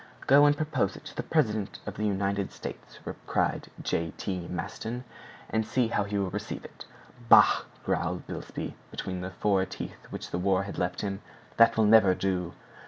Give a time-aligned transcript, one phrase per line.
[0.25, 4.11] "Go and propose it to the President of the United States," cried J.
[4.17, 4.47] T.
[4.47, 5.03] Maston,
[5.51, 6.69] "and see how he will receive you."
[7.29, 11.21] "Bah!" growled Bilsby between the four teeth which the war had left him;
[11.57, 12.53] "that will never do!"